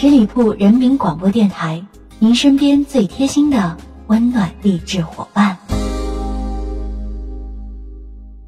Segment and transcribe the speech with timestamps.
[0.00, 1.84] 十里铺人民广播电台，
[2.18, 5.54] 您身边最贴心的温暖励志伙伴。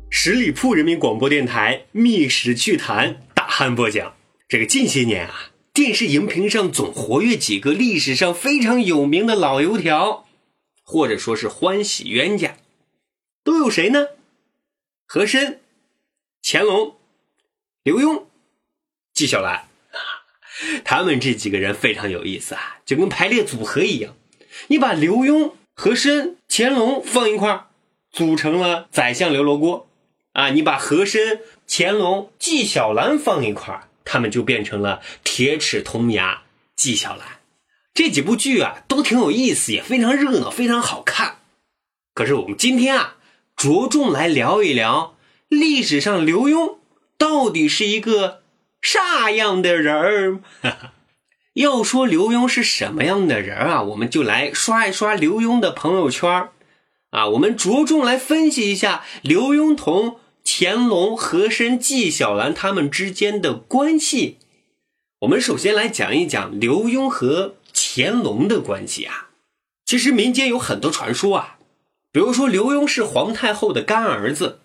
[0.09, 4.15] 十里铺人民广播电台《密史趣谈》大汉播讲。
[4.49, 10.25] 这个近些年啊，电视荧屏上总活跃几个历史上非常有名的老油条，
[10.83, 12.57] 或者说是欢喜冤家，
[13.45, 14.07] 都有谁呢？
[15.07, 15.61] 和珅、
[16.43, 16.95] 乾隆、
[17.83, 18.23] 刘墉、
[19.13, 19.69] 纪晓岚。
[20.85, 24.15] 他们这几个人非常有意思啊，就跟排列组合一样。
[24.69, 27.67] 你把刘墉、和珅、乾隆放一块，
[28.11, 29.89] 组成了宰相刘罗锅
[30.33, 36.43] 啊；你把和珅、乾隆、纪晓岚放一块，他们就变成了铁齿铜牙
[36.77, 37.27] 纪晓岚。
[37.95, 41.39] 这几部剧啊，都挺有意思，也非常热闹，非常好看。
[42.15, 43.17] 可是我们今天啊，
[43.57, 45.17] 着重来聊一聊
[45.49, 46.77] 历史上刘墉
[47.17, 48.42] 到底是一个。
[48.83, 50.41] 啥样的人儿？
[51.55, 53.83] 要说刘墉是什么样的人啊？
[53.83, 56.49] 我们就来刷一刷刘墉的朋友圈
[57.11, 57.29] 啊。
[57.29, 64.39] 我们着重来分析一下刘墉同乾隆、和珅、纪晓岚他们之间的关系。
[65.21, 69.29] 我们首先来讲一讲刘墉和乾隆的关系啊。
[69.85, 71.59] 其实民间有很多传说啊，
[72.11, 74.61] 比如说刘墉是皇太后的干儿子，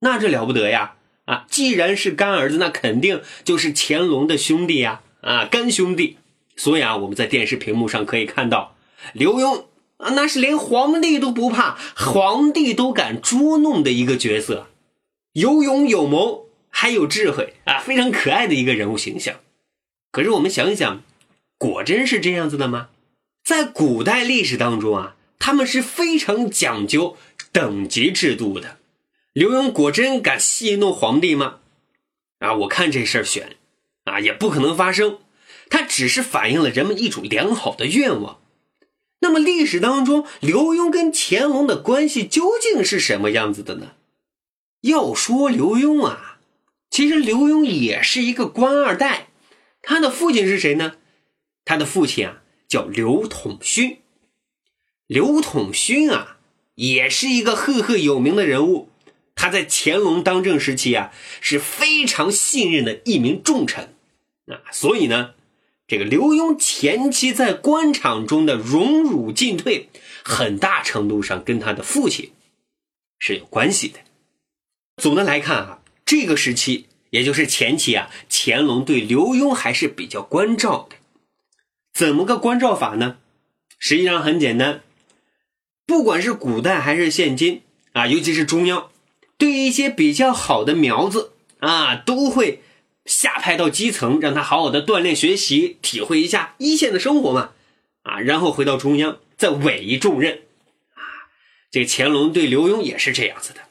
[0.00, 0.94] 那这了不得呀。
[1.24, 5.02] 啊，既然是干儿子，那肯定就是乾隆的兄弟呀！
[5.20, 6.18] 啊，干兄弟。
[6.56, 8.76] 所以啊，我们在电视屏幕上可以看到，
[9.14, 9.64] 刘墉
[9.96, 14.66] 啊，那是连皇帝都不怕，皇帝都敢捉弄的一个角色，
[15.32, 19.36] 有勇有谋，还有智慧啊，非常可爱的一个人物形象。
[20.10, 21.02] 可是我们想一想，
[21.56, 22.88] 果真是这样子的吗？
[23.44, 27.16] 在古代历史当中啊，他们是非常讲究
[27.50, 28.76] 等级制度的。
[29.32, 31.60] 刘墉果真敢戏弄皇帝吗？
[32.38, 33.56] 啊，我看这事儿悬，
[34.04, 35.20] 啊，也不可能发生。
[35.70, 38.42] 他只是反映了人们一种良好的愿望。
[39.20, 43.92] 那么历史当中，刘墉跟乾隆的关系究竟是什么样子的呢？
[44.82, 46.38] 要说刘墉啊，
[46.90, 49.28] 其实刘墉也是一个官二代。
[49.80, 50.96] 他的父亲是谁呢？
[51.64, 53.96] 他的父亲啊叫刘统勋。
[55.06, 56.36] 刘统勋啊，
[56.74, 58.90] 也是一个赫赫有名的人物。
[59.34, 63.94] 他在乾隆当政时期啊，是非常信任的一名重臣
[64.46, 65.34] 啊，所以呢，
[65.88, 69.88] 这个刘墉前期在官场中的荣辱进退，
[70.22, 72.32] 很大程度上跟他的父亲
[73.18, 73.98] 是有关系的。
[74.96, 80.96] 总的来看啊，这个时期也就是前期啊，乾隆对刘墉还是比较关照的。
[81.92, 83.18] 怎么个关照法呢？
[83.78, 84.82] 实际上很简单，
[85.84, 87.62] 不管是古代还是现今
[87.92, 88.90] 啊，尤其是中央。
[89.42, 92.62] 对一些比较好的苗子啊，都会
[93.04, 97.50] 下派到基层，让他好好的锻炼学习，体会一下一线的生活嘛，
[98.04, 100.42] 啊，然后回到中央再委以重任，
[100.94, 101.26] 啊，
[101.72, 103.62] 这个乾隆对刘墉也是这样子的，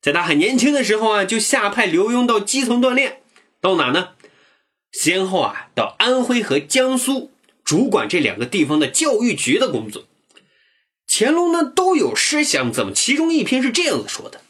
[0.00, 3.20] 在他很年轻的时候啊，就下派刘墉到基层锻炼，
[3.60, 4.12] 到哪呢？
[4.92, 7.30] 先后啊，到安徽和江苏
[7.62, 10.04] 主管这两个地方的教育局的工作。
[11.06, 14.40] 乾隆呢都有诗想，怎么其中一篇是这样子说的？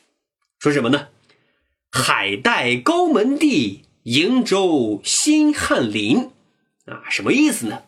[0.68, 1.08] 说什么呢？
[1.90, 6.28] 海带高门第，瀛洲新翰林，
[6.84, 7.84] 啊，什么意思呢？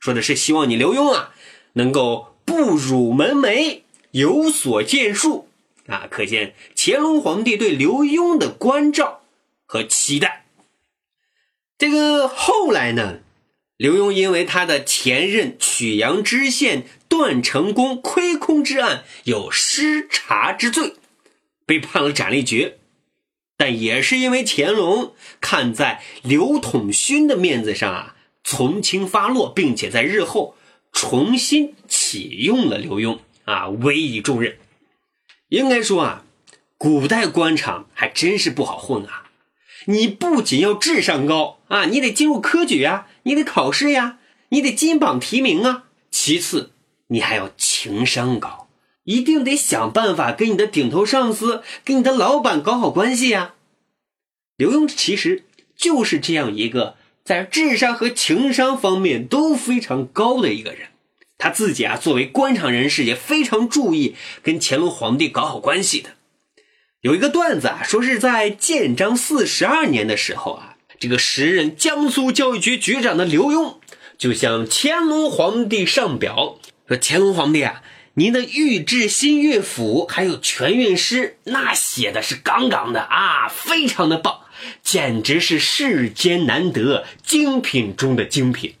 [0.00, 1.34] 说的是希望你刘墉啊，
[1.74, 3.82] 能够不辱门楣，
[4.12, 5.50] 有所建树，
[5.86, 9.20] 啊，可见乾隆皇帝对刘墉的关照
[9.66, 10.46] 和期待。
[11.76, 13.18] 这个后来呢，
[13.76, 20.94] 刘墉因为他的前任曲阳知县段成功亏空之案有失察之罪。
[21.72, 22.76] 被判了斩立决，
[23.56, 30.54] 但也是因为乾隆看在刘统勋的面子上啊，从轻发落，并且在日后
[30.92, 34.58] 重新启用了刘墉啊，委以重任。
[35.48, 36.24] 应该说啊，
[36.76, 39.30] 古代官场还真是不好混啊！
[39.86, 44.18] 你不仅要智商高啊，你得进入科举呀，你得考试呀，
[44.50, 45.84] 你得金榜题名啊。
[46.10, 46.72] 其次，
[47.06, 48.61] 你还要情商高。
[49.04, 53.54] 一定得想办法跟你的顶头上司、跟你的老板搞好关系呀。
[54.56, 55.44] 刘墉其实
[55.76, 60.88] 就是这样一个在智商和情商方面都非常高的一个人。
[61.38, 66.10] 他自己啊，作为官场人士，也非常注意跟乾隆皇帝搞好关系的。
[67.00, 73.78] 有一个段子啊，说是在建章四十二年的时候啊，这个时任江苏教育局局长的刘墉
[74.16, 77.82] 就向乾隆皇帝上表说：“乾隆皇帝啊。”
[78.14, 84.40] 您的御制新乐府还有全韵诗，那写的是杠杠的啊，非常的棒，
[84.82, 88.74] 简直是世间难得精品中的精品。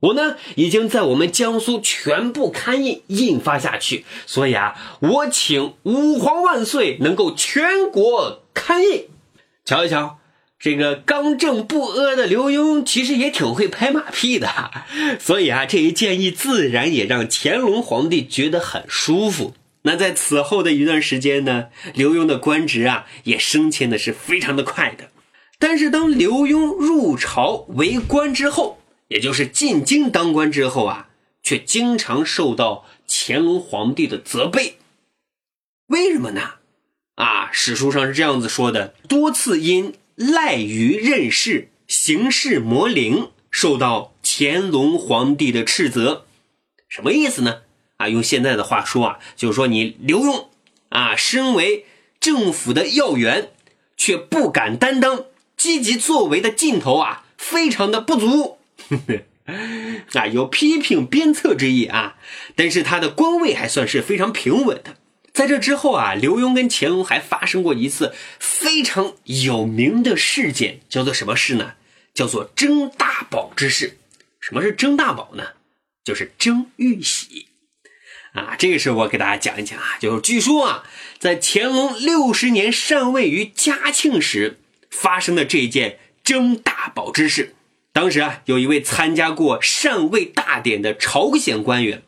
[0.00, 9.08] 我呢已经在我们江苏全部刊印印发下去，所以啊，我请吾皇万岁能够全国刊印。
[9.66, 10.17] 瞧一瞧，
[10.60, 14.72] 这个刚正不阿的刘墉其实也挺会拍马屁的，
[15.20, 19.54] 所以啊，这一建议自然也让乾隆皇帝觉得很舒服。
[19.82, 25.10] 那在此后的一段时间呢，刘墉的官职啊也升迁的是非常的快的。
[25.60, 31.08] 但是当刘墉入朝为官之后，也就是进京当官之后啊，
[31.42, 34.78] 却经常受到乾隆皇帝的责备。
[35.86, 36.54] 为什么呢？
[37.14, 46.24] 啊，史书上是这样子说的：多次因赖于任事、行事模棱，受到乾隆皇帝的斥责。
[46.88, 47.62] 什么意思呢？
[47.98, 50.46] 啊，用现在的话说啊，就是说你刘墉
[50.88, 51.84] 啊，身为
[52.18, 53.50] 政府的要员，
[53.96, 55.26] 却不敢担当
[55.56, 58.58] 积极作为的劲头啊，非常的不足。
[60.14, 62.16] 啊，有批评鞭策之意啊，
[62.56, 64.96] 但是他的官位还算是非常平稳的。
[65.38, 71.74] 在这之后啊，刘墉跟乾隆还发生过一次非常有名的事件，叫做什么事呢？
[72.12, 73.98] 叫做争大宝之事。
[74.40, 75.50] 什么是争大宝呢？
[76.02, 77.46] 就是争玉玺
[78.32, 78.56] 啊。
[78.58, 80.82] 这个事我给大家讲一讲啊，就是据说啊，
[81.20, 84.58] 在乾隆六十年禅位于嘉庆时
[84.90, 87.54] 发生的这件争大宝之事。
[87.92, 92.02] 当时啊，有一位参加过禅位大典的朝鲜官员，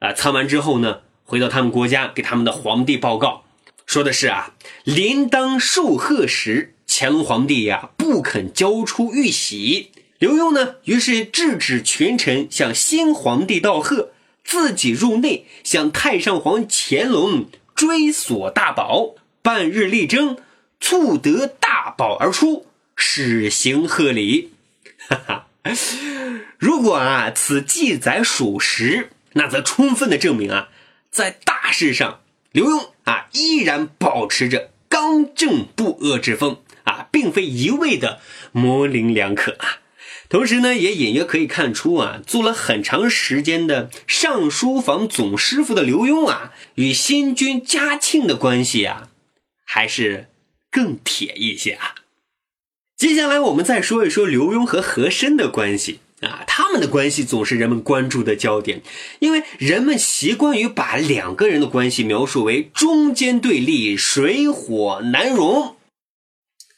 [0.00, 3.44] 啊，参完之后呢，回到他们国家，给他们的皇帝报告，
[3.84, 4.54] 说的是啊，
[4.84, 20.38] 临当受贺时，乾隆皇帝呀不肯交出玉玺，刘墉呢，于是制止群臣向新皇帝道贺，自己入内向太上皇乾隆追索大宝，半日力争，
[20.80, 22.64] 促得大宝而出，
[22.96, 24.52] 始行贺礼。
[25.10, 25.46] 哈哈，
[26.56, 30.70] 如果啊此记载属实，那则充分的证明啊，
[31.10, 32.20] 在大事上，
[32.52, 38.20] 刘墉啊依然保持着刚正不阿之风啊，并非一味的
[38.52, 39.80] 模棱两可啊。
[40.28, 49.08] 同时呢，也隐约可以看出啊，做了很长时间的尚书房总师傅的刘墉啊，与新君嘉庆的关系啊，
[49.64, 50.28] 还是
[50.70, 51.94] 更铁一些啊。
[52.96, 58.82] 接下来我们再说一说刘墉和和珅的关系啊，他们的关系总是人们关注的焦点，
[59.20, 65.76] 因为人们习惯于把两个人的关系描述为中间对立、水火难容。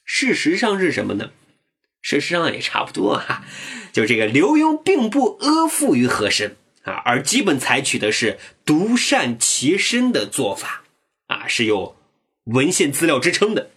[0.04, 1.30] 事实上是什么呢？
[2.02, 3.44] 事实上也差不多哈，
[3.92, 10.82] 就这个刘墉并不阿附于和珅啊，而基本采取的是独善其身的做法
[11.26, 11.96] 啊，是有
[12.44, 13.70] 文献资料支撑的。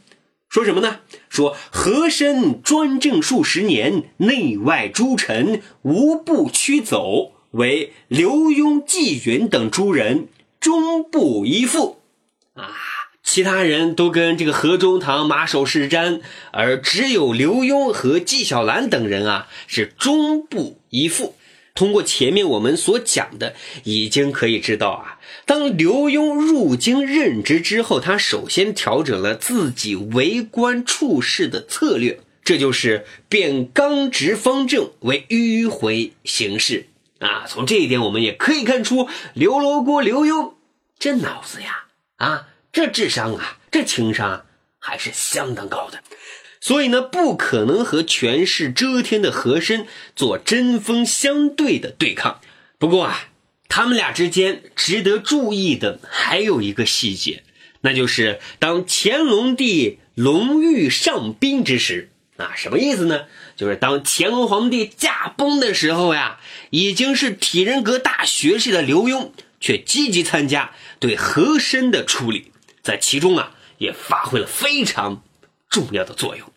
[0.54, 1.00] 说什么呢？
[1.30, 10.28] 说和珅专政数十年，内外诸臣无不驱走，唯刘墉、纪云等诸人
[10.60, 12.04] 终不依附。
[12.54, 12.70] 啊，
[13.24, 16.22] 其他人都跟这个何中堂马首是瞻，
[16.52, 21.36] 而只有刘墉和纪晓岚等人啊是终不依附。
[21.76, 36.88] 通过前面我们所讲的，已经可以知道啊，当刘墉入京任职之后，他首先调整了自己为官处事的策略，这就是变刚直方正为迂回行事
[37.20, 37.46] 啊。
[37.48, 40.54] 从这一点，我们也可以看出刘罗锅刘墉
[41.00, 41.86] 这脑子呀，
[42.18, 44.46] 啊，这智商啊，这情商
[44.78, 46.00] 还是相当高的。
[46.64, 52.40] 所以呢，不可能和权势遮天的和珅做针锋相对的对抗。
[52.78, 53.28] 不过啊，
[53.68, 57.44] 他们俩之间值得注意的还有一个细节，
[57.82, 63.26] 那就是当乾隆帝龙驭上宾之时啊，什么意思呢？
[63.58, 66.40] 就是当乾隆皇帝驾崩的时候呀，
[66.70, 75.22] 已经是体人格大学士的刘墉，却积极参加对和珅的处理，在其中啊，也发挥了非常
[75.70, 76.53] 重要的作用。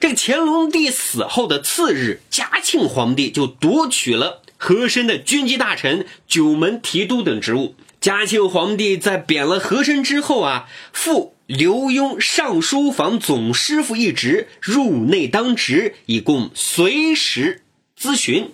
[0.00, 7.74] 这乾隆帝死后的次日，嘉庆皇帝就夺取了和珅的军机大臣、九门提督等职务。
[8.00, 17.60] 嘉庆皇帝在贬了和珅之后啊，复刘墉尚书房总师傅一职，入内当值，以供随时
[18.00, 18.52] 咨询。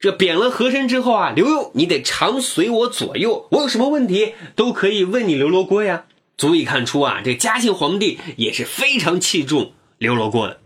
[0.00, 6.06] 这贬了和珅之后啊，刘墉你得常随我左右，我有什么问题都可以问你刘罗锅呀。
[6.36, 9.72] 足以看出啊，这嘉庆皇帝也是非常器重。
[9.98, 10.60] 刘罗锅的，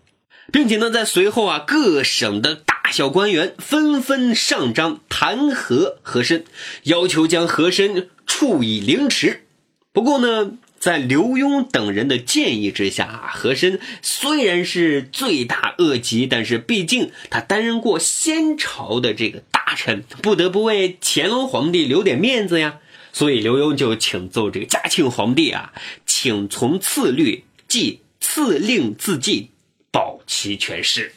[0.52, 6.44] 并且呢，在随后啊，各省的大小官员纷纷上章弹劾和珅，
[6.84, 9.44] 要求将和珅处以凌迟。
[9.92, 22.78] 不过呢，在刘墉等人的建议之下，和珅虽然是罪大恶极，但是毕竟他担任过先朝的这个大臣，不得不为乾隆皇帝留点面子呀。
[23.12, 25.72] 所以刘墉就请奏这个嘉庆皇帝啊，
[26.06, 28.00] 请从次律，即
[28.32, 29.48] 赐令自尽，
[29.90, 31.12] 保其权势。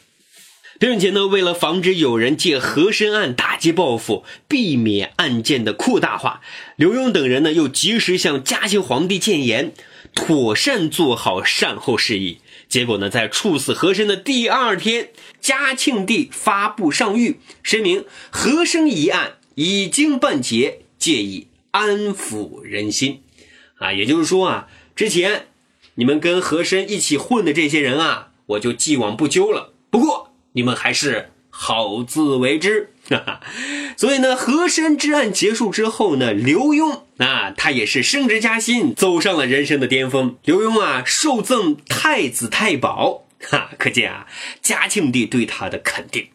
[0.79, 6.41] 并且呢，为了防止有人借和珅案打击报复，避免案件的扩大化，
[6.75, 9.74] 刘墉等人呢又及时向嘉庆皇帝谏言，
[10.15, 12.39] 妥善做好善后事宜。
[12.67, 23.22] 结果呢，在处死和珅的第二天，嘉庆帝发布上谕，声明和珅一案已经办结，借以安抚人心。
[23.75, 25.48] 啊，也就是说啊，之前
[25.95, 29.73] 你们跟和珅一起混的这些人啊，我就既往不咎了。
[29.89, 30.29] 不过。
[30.55, 33.39] 你们还是好自为之，哈哈。
[33.97, 40.35] 所以呢，和珅之案结束之后呢，刘墉啊，他也是升职加薪，走上了人生的巅峰。
[40.43, 44.27] 刘墉啊，受赠太子太保，哈，可见啊，
[44.62, 46.27] 嘉庆帝对他的肯定。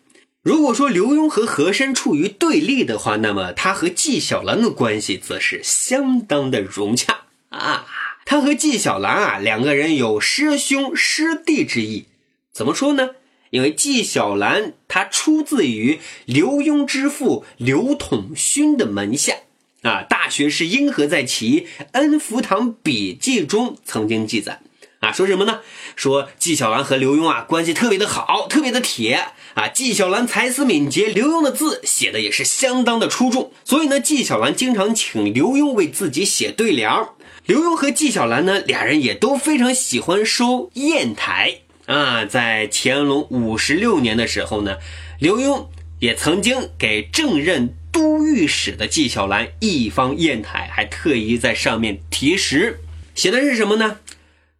[0.42, 7.18] 如果说刘墉和和珅处于对立的话，那么他和纪晓岚的关系则是相当的融洽
[7.50, 7.86] 啊。
[8.30, 12.04] 他和纪晓岚啊，两个人有师兄师弟之意。
[12.52, 13.12] 怎么说呢？
[13.48, 19.32] 因为纪晓岚他出自于刘墉之父刘统勋的门下
[19.80, 24.60] 啊，《大学士殷和在其恩福堂笔记》中曾经记载
[25.00, 25.60] 啊，说什么呢？
[25.96, 29.68] 说纪晓岚和刘墉啊关系特别的好，特别的铁啊。
[29.68, 37.14] 纪晓岚才思敏捷，刘墉的字写的也是相当的出众，所以呢，纪晓岚经常请刘墉为自己写对联儿
[37.48, 41.60] 刘墉和纪晓岚呢，俩人也都非常喜欢收砚台。
[41.86, 44.76] 啊，在乾隆五十六年的时候呢，
[45.18, 52.80] 刘墉也曾经给正任都御史的纪晓岚一方砚台，还特意在上面题诗，
[53.14, 54.00] 写的是什么呢？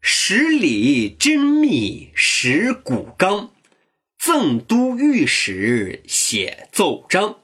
[0.01, 3.51] 十里真密石古纲，
[4.19, 7.37] 赠都御史写奏章，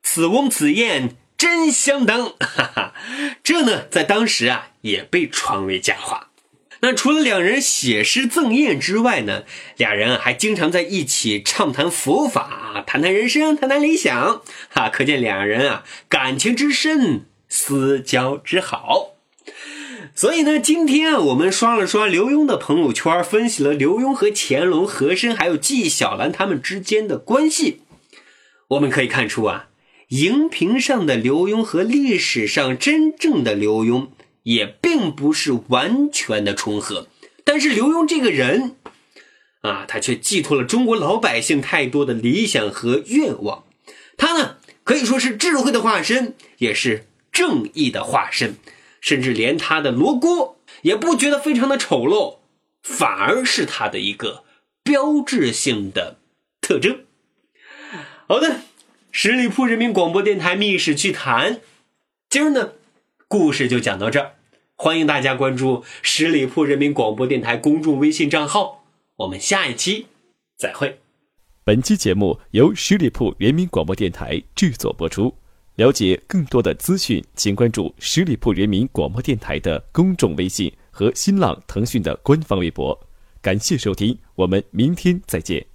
[0.00, 1.08] 此翁此砚
[1.42, 2.34] 真相当。
[2.38, 2.94] 哈哈，
[3.42, 6.28] 这呢，在当时啊，也被传为佳话。
[6.82, 9.42] 那除了两人写诗赠宴之外呢，
[9.76, 19.16] 俩人还经常在一起畅谈佛法，谈谈人生，谈谈理想，哈，可见两人啊感情之深，私交之好。
[20.14, 27.82] 所以呢，今天啊，我们刷了刷刘墉的朋友圈，分析了刘墉和乾隆、和珅还有纪晓岚他们之间的关系，
[28.68, 29.66] 我们可以看出啊，
[30.12, 34.08] 荧屏上的刘墉和历史上真正的刘墉。
[34.44, 37.06] 也并不是完全的重合，
[37.44, 38.74] 但是刘墉这个人，
[39.60, 43.62] 啊，他却寄托了中国老百姓太多的理想和愿望。
[44.16, 48.56] 他呢，可以说是智慧的化身，也是正义的化身，
[49.00, 52.38] 甚至连他的罗锅也不觉得非常的丑陋，
[52.82, 54.42] 反而是他的一个
[54.82, 56.18] 标志性的
[56.60, 57.04] 特征。
[58.26, 58.62] 好的，
[59.14, 61.56] 十里铺人民广播电台《密史趣谈》，
[62.30, 62.72] 今儿呢。
[63.28, 64.32] 故事就讲到这儿，
[64.74, 70.06] 欢迎大家关注十里铺人民广播电台公众微信账号，我们下一期
[70.56, 70.98] 再会。
[71.62, 75.34] 本期节目由十里铺人民广播电台制作播出。
[75.74, 82.98] 了解更多的资讯，请关注十里铺人民广播电台的公众微信和新浪、腾讯的官方微博。
[83.42, 85.66] 感谢收听，我们明天再见。